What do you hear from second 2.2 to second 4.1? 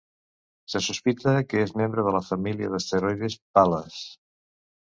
família d'asteroides Pal·les.